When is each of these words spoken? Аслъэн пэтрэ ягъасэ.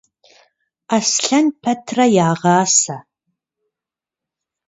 Аслъэн 0.95 1.47
пэтрэ 1.61 2.05
ягъасэ. 2.27 2.95